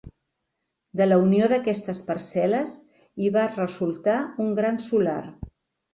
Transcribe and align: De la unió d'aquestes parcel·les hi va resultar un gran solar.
De 1.01 1.05
la 1.07 1.19
unió 1.25 1.49
d'aquestes 1.51 2.01
parcel·les 2.09 2.73
hi 3.25 3.31
va 3.39 3.47
resultar 3.53 4.17
un 4.47 4.53
gran 4.61 4.85
solar. 4.87 5.19